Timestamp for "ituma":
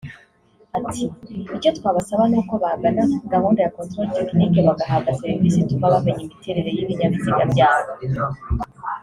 5.59-5.93